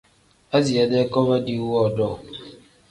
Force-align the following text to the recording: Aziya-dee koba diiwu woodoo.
Aziya-dee 0.55 1.05
koba 1.11 1.35
diiwu 1.45 1.67
woodoo. 1.73 2.15